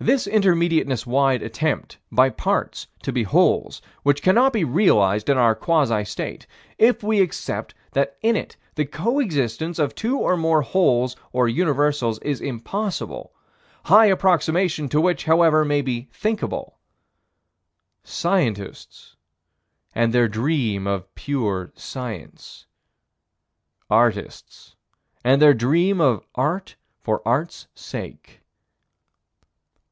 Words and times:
This 0.00 0.26
Intermediateness 0.26 1.06
wide 1.06 1.40
attempt 1.40 1.98
by 2.10 2.28
parts 2.28 2.88
to 3.04 3.12
be 3.12 3.22
wholes 3.22 3.80
which 4.02 4.22
cannot 4.22 4.52
be 4.52 4.64
realized 4.64 5.30
in 5.30 5.38
our 5.38 5.54
quasi 5.54 6.04
state, 6.04 6.48
if 6.78 7.02
we 7.04 7.20
accept 7.22 7.74
that 7.92 8.16
in 8.20 8.34
it 8.34 8.56
the 8.74 8.86
co 8.86 9.20
existence 9.20 9.78
of 9.78 9.94
two 9.94 10.18
or 10.18 10.36
more 10.36 10.62
wholes 10.62 11.14
or 11.32 11.46
universals 11.48 12.18
is 12.18 12.40
impossible 12.40 13.32
high 13.84 14.06
approximation 14.06 14.88
to 14.88 15.00
which, 15.00 15.24
however, 15.26 15.64
may 15.64 15.80
be 15.80 16.08
thinkable 16.12 16.80
Scientists 18.02 19.14
and 19.94 20.12
their 20.12 20.26
dream 20.28 20.88
of 20.88 21.14
"pure 21.14 21.70
science." 21.76 22.66
Artists 23.88 24.74
and 25.22 25.40
their 25.40 25.54
dream 25.54 26.00
of 26.00 26.24
"art 26.34 26.74
for 27.00 27.22
art's 27.24 27.68
sake." 27.76 28.40